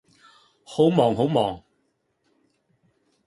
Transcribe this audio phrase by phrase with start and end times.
[0.63, 1.63] 好忙好忙